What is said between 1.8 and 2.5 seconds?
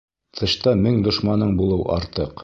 артыҡ.